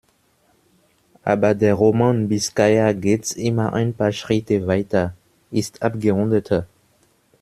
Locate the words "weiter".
4.65-5.13